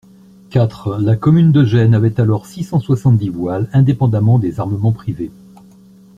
quatre 0.49 0.97
La 0.97 1.15
commune 1.15 1.51
de 1.51 1.63
Gênes 1.63 1.93
avait 1.93 2.19
alors 2.19 2.47
six 2.47 2.63
cent 2.63 2.79
soixante-dix 2.79 3.29
voiles 3.29 3.69
indépendamment 3.71 4.39
des 4.39 4.59
armements 4.59 4.93
privés. 4.93 5.29